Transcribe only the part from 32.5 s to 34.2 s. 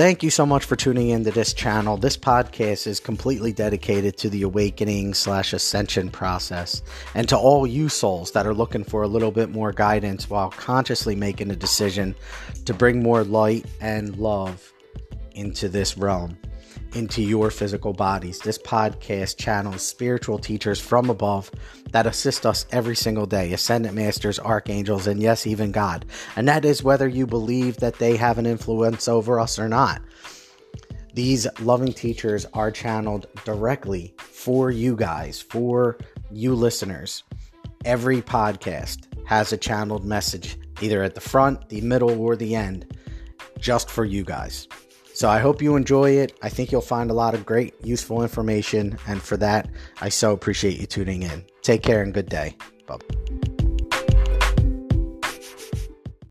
are channeled directly